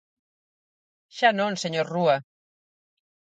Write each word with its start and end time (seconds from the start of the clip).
Xa 1.17 1.29
non, 1.39 1.51
señor 1.63 1.87
Rúa. 1.95 2.17